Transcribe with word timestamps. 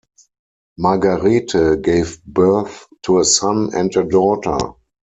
Margarete 0.79 1.77
gave 1.79 2.23
birth 2.25 2.87
to 3.03 3.19
a 3.19 3.23
son 3.23 3.69
and 3.75 3.95
a 3.95 4.03
daughter. 4.03 4.57